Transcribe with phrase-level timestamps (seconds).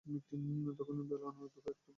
[0.77, 1.89] তখন বেলা আনুমানিক দুপুর একটা।